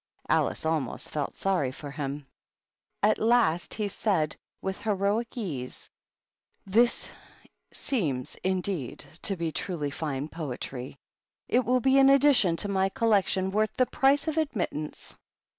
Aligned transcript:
Alice 0.27 0.65
almost 0.65 1.11
felt 1.11 1.35
sorry 1.35 1.71
for 1.71 1.91
him. 1.91 2.25
166 3.01 3.01
THE 3.01 3.07
BISHOPS. 3.07 3.19
At 3.19 3.27
last 3.67 3.73
he 3.75 3.87
said, 3.87 4.35
with 4.59 4.81
heroic 4.81 5.37
ease," 5.37 5.91
This 6.75 7.11
seems, 7.71 8.35
indeed, 8.43 9.05
to 9.21 9.35
be 9.37 9.51
truly 9.51 9.91
fine 9.91 10.27
poetry. 10.27 10.97
It 11.47 11.65
will 11.65 11.81
be 11.81 11.99
an 11.99 12.09
addition 12.09 12.55
to 12.57 12.67
my 12.67 12.89
collection 12.89 13.51
worth 13.51 13.75
the 13.77 13.85
price 13.85 14.27
of 14.27 14.39
ad 14.39 14.49
mittance." 14.55 15.15